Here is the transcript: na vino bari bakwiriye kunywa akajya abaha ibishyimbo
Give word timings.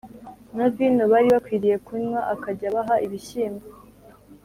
na 0.57 0.65
vino 0.75 1.03
bari 1.11 1.27
bakwiriye 1.35 1.77
kunywa 1.85 2.21
akajya 2.33 2.65
abaha 2.71 2.95
ibishyimbo 3.05 3.65